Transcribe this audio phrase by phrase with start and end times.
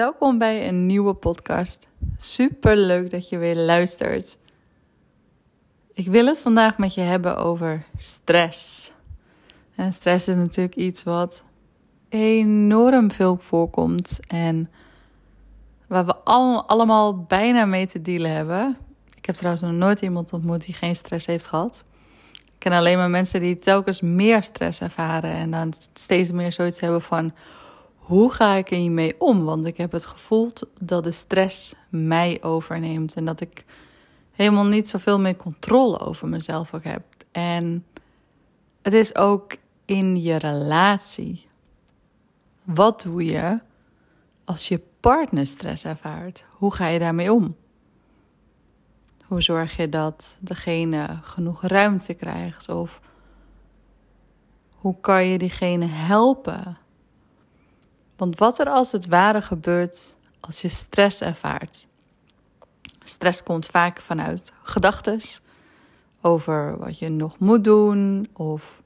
[0.00, 1.88] Welkom bij een nieuwe podcast.
[2.16, 4.36] Super leuk dat je weer luistert.
[5.92, 8.92] Ik wil het vandaag met je hebben over stress.
[9.74, 11.42] En stress is natuurlijk iets wat
[12.08, 14.70] enorm veel voorkomt en
[15.86, 16.16] waar we
[16.66, 18.76] allemaal bijna mee te dealen hebben.
[19.16, 21.84] Ik heb trouwens nog nooit iemand ontmoet die geen stress heeft gehad.
[22.32, 26.80] Ik ken alleen maar mensen die telkens meer stress ervaren en dan steeds meer zoiets
[26.80, 27.32] hebben van
[28.10, 29.44] hoe ga ik hiermee om?
[29.44, 30.50] Want ik heb het gevoel
[30.80, 33.64] dat de stress mij overneemt en dat ik
[34.30, 37.02] helemaal niet zoveel meer controle over mezelf ook heb.
[37.32, 37.86] En
[38.82, 41.46] het is ook in je relatie.
[42.62, 43.60] Wat doe je
[44.44, 46.46] als je partner stress ervaart?
[46.56, 47.56] Hoe ga je daarmee om?
[49.24, 52.68] Hoe zorg je dat degene genoeg ruimte krijgt?
[52.68, 53.00] Of
[54.74, 56.78] hoe kan je diegene helpen?
[58.20, 61.86] Want wat er als het ware gebeurt als je stress ervaart?
[63.04, 65.20] Stress komt vaak vanuit gedachten
[66.20, 68.82] over wat je nog moet doen, of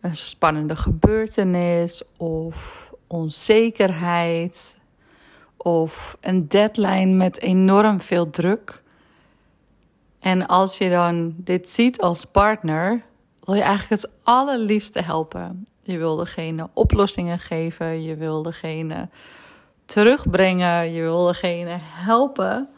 [0.00, 4.76] een spannende gebeurtenis, of onzekerheid,
[5.56, 8.82] of een deadline met enorm veel druk.
[10.18, 13.02] En als je dan dit ziet als partner,
[13.40, 15.66] wil je eigenlijk het allerliefste helpen.
[15.82, 18.02] Je wil degene oplossingen geven.
[18.02, 19.08] Je wil degene
[19.84, 20.92] terugbrengen.
[20.92, 22.68] Je wil degene helpen.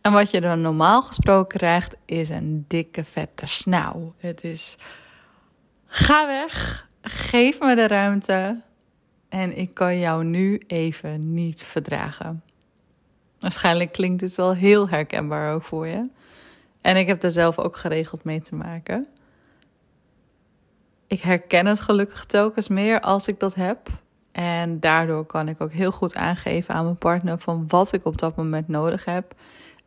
[0.00, 4.14] En wat je dan normaal gesproken krijgt, is een dikke vette snauw.
[4.18, 4.76] Het is:
[5.86, 8.60] ga weg, geef me de ruimte.
[9.28, 12.42] En ik kan jou nu even niet verdragen.
[13.40, 16.08] Waarschijnlijk klinkt dit wel heel herkenbaar ook voor je.
[16.80, 19.06] En ik heb er zelf ook geregeld mee te maken
[21.06, 23.88] ik herken het gelukkig telkens meer als ik dat heb.
[24.32, 28.18] En daardoor kan ik ook heel goed aangeven aan mijn partner van wat ik op
[28.18, 29.34] dat moment nodig heb.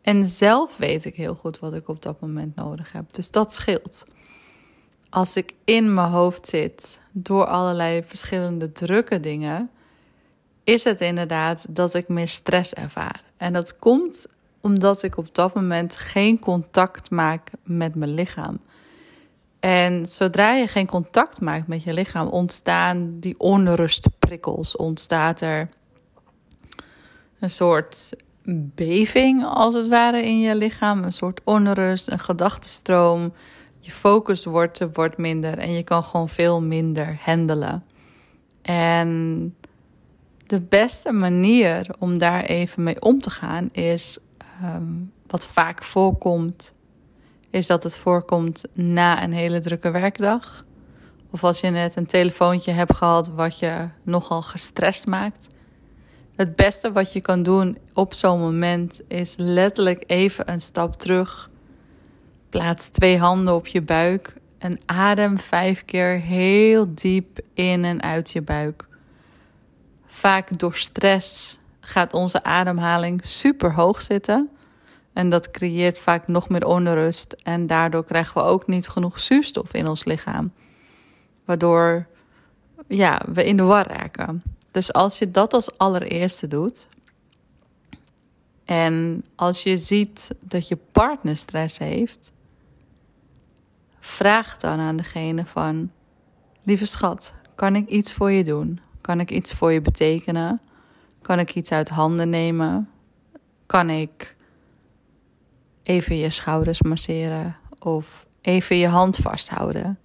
[0.02, 3.14] En zelf weet ik heel goed wat ik op dat moment nodig heb.
[3.14, 4.06] Dus dat scheelt.
[5.10, 9.70] Als ik in mijn hoofd zit door allerlei verschillende drukke dingen,
[10.64, 13.22] is het inderdaad dat ik meer stress ervaar.
[13.38, 14.28] En dat komt
[14.62, 18.60] omdat ik op dat moment geen contact maak met mijn lichaam.
[19.60, 24.76] En zodra je geen contact maakt met je lichaam, ontstaan die onrustprikkels.
[24.76, 25.70] Ontstaat er
[27.40, 28.14] een soort
[28.76, 31.04] beving, als het ware, in je lichaam.
[31.04, 33.34] Een soort onrust, een gedachtenstroom.
[33.80, 37.84] Je focus wordt, wordt minder en je kan gewoon veel minder handelen.
[38.62, 39.56] En
[40.46, 44.94] de beste manier om daar even mee om te gaan is, ehm,
[45.28, 46.74] wat vaak voorkomt
[47.50, 50.66] is dat het voorkomt na een hele drukke werkdag.
[51.32, 55.48] Of als je net een telefoontje hebt gehad wat je nogal gestrest maakt.
[56.36, 61.50] Het beste wat je kan doen op zo'n moment is letterlijk even een stap terug.
[62.50, 68.32] Plaats twee handen op je buik en adem vijf keer heel diep in en uit
[68.32, 68.88] je buik.
[70.06, 74.50] Vaak door stress gaat onze ademhaling super hoog zitten.
[75.14, 77.36] En dat creëert vaak nog meer onrust.
[77.44, 80.52] En daardoor krijgen we ook niet genoeg zuurstof in ons lichaam.
[81.46, 82.08] Waardoor
[82.88, 84.44] ja, we in de war raken.
[84.72, 86.88] Dus als je dat als allereerste doet.
[88.66, 92.32] En als je ziet dat je partner stress heeft.
[94.00, 95.92] Vraag dan aan degene van...
[96.64, 98.80] Lieve schat, kan ik iets voor je doen?
[99.02, 100.62] Kan ik iets voor je betekenen?
[101.22, 102.90] Kan ik iets uit handen nemen?
[103.66, 104.36] Kan ik
[105.90, 110.00] even je schouders masseren of even je hand vasthouden.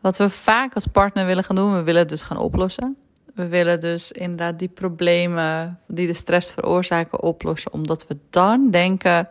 [0.00, 2.96] Wat we vaak als partner willen gaan doen, we willen het dus gaan oplossen.
[3.34, 9.28] We willen dus inderdaad die problemen die de stress veroorzaken oplossen, omdat we dan denken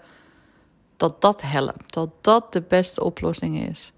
[0.98, 3.92] dat dat helpt, dat dat de beste oplossing is.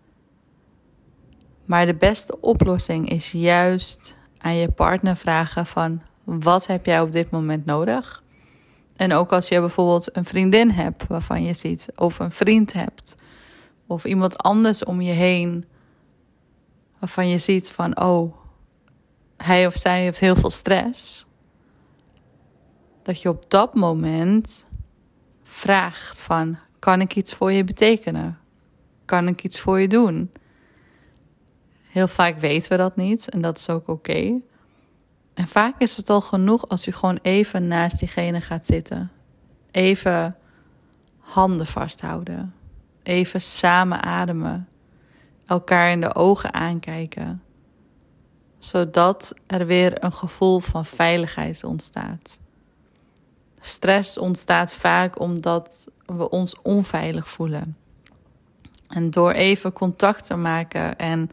[1.66, 7.12] Maar de beste oplossing is juist aan je partner vragen van wat heb jij op
[7.12, 8.23] dit moment nodig?
[8.96, 13.16] En ook als je bijvoorbeeld een vriendin hebt waarvan je ziet, of een vriend hebt,
[13.88, 15.66] of iemand anders om je heen,
[17.00, 18.36] waarvan je ziet van, oh,
[19.38, 21.26] hij of zij heeft heel veel stress.
[23.04, 24.66] dat je op dat moment
[25.44, 28.40] vraagt van kan ik iets voor je betekenen?
[29.06, 30.32] Kan ik iets voor je doen?
[31.84, 34.42] Heel vaak weten we dat niet en dat is ook oké.
[35.34, 39.12] En vaak is het al genoeg als je gewoon even naast diegene gaat zitten.
[39.72, 40.38] Even
[41.20, 42.54] handen vasthouden.
[43.04, 44.68] Even samen ademen.
[45.46, 47.44] Elkaar in de ogen aankijken.
[48.58, 52.40] Zodat er weer een gevoel van veiligheid ontstaat.
[53.60, 57.78] Stress ontstaat vaak omdat we ons onveilig voelen.
[58.88, 61.30] En door even contact te maken en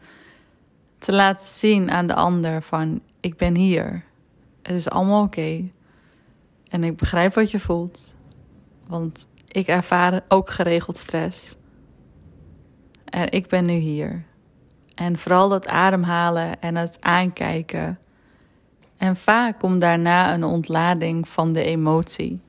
[1.01, 4.03] te laten zien aan de ander van ik ben hier.
[4.61, 5.69] Het is allemaal oké.
[6.69, 8.15] En ik begrijp wat je voelt.
[8.87, 11.55] Want ik ervaar ook geregeld stress.
[13.05, 14.23] En ik ben nu hier.
[14.95, 17.99] En vooral dat ademhalen en het aankijken.
[18.97, 22.41] En vaak komt daarna een ontlading van de emotie.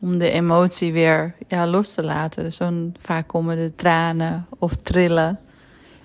[0.00, 2.44] Om de emotie weer ja, los te laten.
[2.44, 2.60] Dus
[2.98, 5.38] vaak komen de tranen of trillen.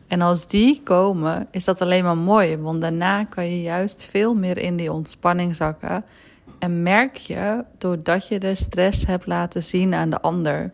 [0.10, 2.58] En als die komen, is dat alleen maar mooi.
[2.58, 6.06] Want daarna kan je juist veel meer in die ontspanning zakken.
[6.60, 10.72] En merk je, doordat je de stress hebt laten zien aan de ander,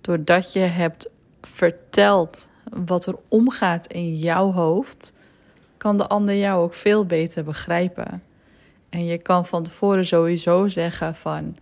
[0.00, 1.10] doordat je hebt
[1.42, 5.12] verteld wat er omgaat in jouw hoofd,
[5.76, 8.22] kan de ander jou ook veel beter begrijpen.
[8.88, 11.56] En je kan van tevoren sowieso zeggen van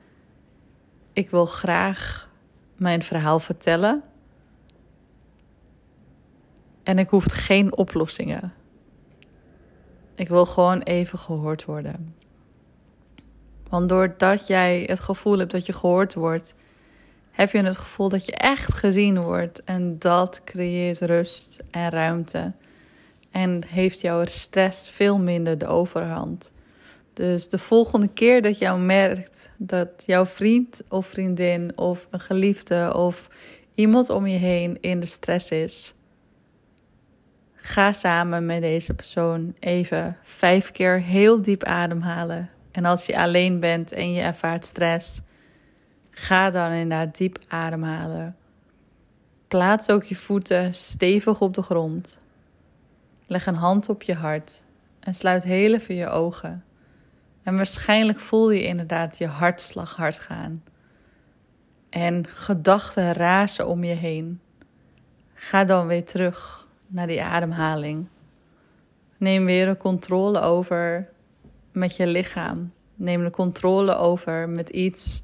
[1.13, 2.29] ik wil graag
[2.77, 4.03] mijn verhaal vertellen.
[6.83, 8.53] En ik hoef geen oplossingen.
[10.15, 12.15] Ik wil gewoon even gehoord worden.
[13.69, 16.55] Want doordat jij het gevoel hebt dat je gehoord wordt,
[17.31, 19.65] heb je het gevoel dat je echt gezien wordt.
[19.65, 22.53] En dat creëert rust en ruimte.
[23.31, 26.53] En heeft jouw stress veel minder de overhand.
[27.13, 32.95] Dus de volgende keer dat jou merkt dat jouw vriend of vriendin of een geliefde
[32.95, 33.29] of
[33.75, 35.95] iemand om je heen in de stress is,
[37.63, 42.51] ga samen met deze persoon even vijf keer heel diep ademhalen.
[42.71, 45.21] En als je alleen bent en je ervaart stress,
[46.11, 48.37] ga dan inderdaad diep ademhalen.
[49.49, 52.21] Plaats ook je voeten stevig op de grond.
[53.27, 54.63] Leg een hand op je hart
[55.01, 56.65] en sluit heel even je ogen.
[57.43, 60.63] En waarschijnlijk voel je inderdaad je hartslag hard gaan.
[61.91, 64.41] En gedachten razen om je heen.
[65.35, 68.07] Ga dan weer terug naar die ademhaling.
[69.17, 71.09] Neem weer de controle over
[71.73, 72.73] met je lichaam.
[72.95, 75.23] Neem de controle over met iets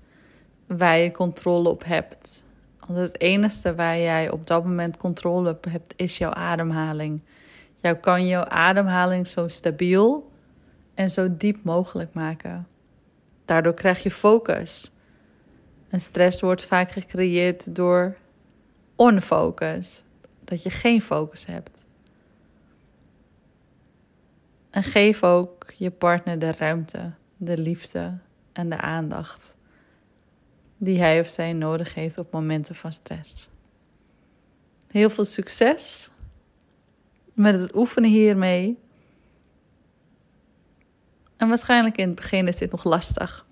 [0.66, 2.44] waar je controle op hebt.
[2.86, 7.22] Want het enige waar jij op dat moment controle op hebt, is jouw ademhaling.
[7.76, 10.30] Jou kan jouw ademhaling zo stabiel
[10.94, 12.66] en zo diep mogelijk maken.
[13.44, 14.92] Daardoor krijg je focus.
[15.88, 18.16] En stress wordt vaak gecreëerd door
[18.96, 20.02] onfocus.
[20.46, 21.86] Dat je geen focus hebt.
[24.70, 28.18] En geef ook je partner de ruimte, de liefde
[28.52, 29.56] en de aandacht
[30.76, 33.48] die hij of zij nodig heeft op momenten van stress.
[34.86, 36.10] Heel veel succes
[37.32, 38.78] met het oefenen hiermee.
[41.36, 43.46] En waarschijnlijk in het begin is dit nog lastig.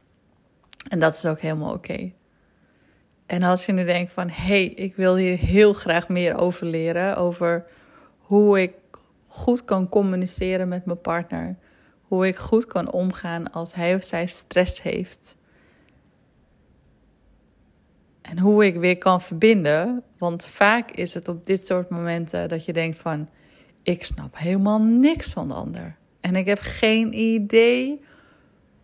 [0.88, 2.12] En dat is ook helemaal oké.
[3.26, 6.66] En als je nu denkt van, hé, hey, ik wil hier heel graag meer over
[6.66, 7.16] leren.
[7.16, 7.66] Over
[8.18, 8.72] hoe ik
[9.26, 11.56] goed kan communiceren met mijn partner.
[12.02, 15.36] Hoe ik goed kan omgaan als hij of zij stress heeft.
[18.22, 20.02] En hoe ik weer kan verbinden.
[20.18, 23.28] Want vaak is het op dit soort momenten dat je denkt van...
[23.82, 25.96] ik snap helemaal niks van de ander.
[26.20, 28.00] En ik heb geen idee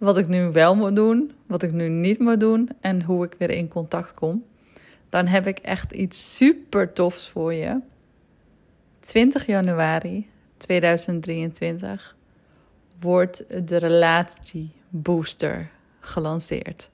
[0.01, 3.35] wat ik nu wel moet doen, wat ik nu niet moet doen en hoe ik
[3.39, 4.45] weer in contact kom.
[5.09, 7.81] Dan heb ik echt iets super tofs voor je.
[9.01, 12.17] 20 januari 2023
[13.01, 16.91] wordt de relatiebooster gelanceerd.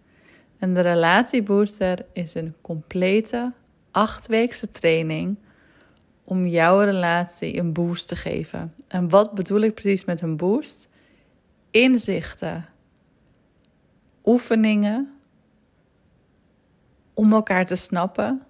[0.58, 3.52] En de relatiebooster is een complete
[3.90, 5.36] achtweekse training
[6.24, 8.74] om jouw relatie een boost te geven.
[8.88, 10.88] En wat bedoel ik precies met een boost?
[11.70, 12.68] Inzichten,
[14.26, 15.20] oefeningen
[17.14, 18.42] om elkaar te snappen,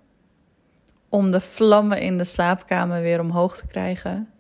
[1.09, 4.31] om de vlammen in de slaapkamer weer omhoog te krijgen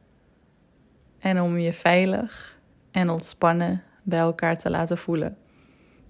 [1.19, 2.59] en om je veilig
[2.91, 5.37] en ontspannen bij elkaar te laten voelen.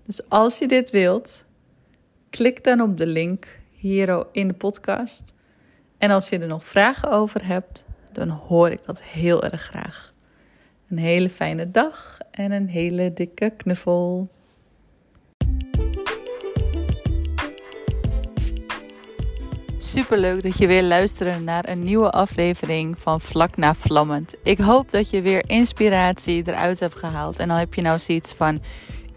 [0.05, 1.45] Dus als je dit wilt,
[2.31, 5.35] klik dan op de link hier in de podcast.
[5.99, 10.15] En als je er nog vragen over hebt, dan hoor ik dat heel erg graag.
[10.89, 14.31] Een hele fijne dag en een hele dikke knuffel.
[19.87, 24.35] Super leuk dat je weer luistert naar een nieuwe aflevering van Vlak na Vlammend.
[24.43, 27.39] Ik hoop dat je weer inspiratie eruit hebt gehaald.
[27.39, 28.63] En dan heb je nou zoiets van: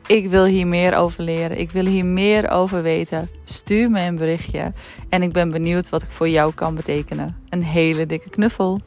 [0.08, 3.30] ik wil hier meer over leren, ik wil hier meer over weten.
[3.44, 4.74] Stuur me een berichtje
[5.10, 7.38] en ik ben benieuwd wat ik voor jou kan betekenen.
[7.50, 8.82] Een hele dikke knuffel.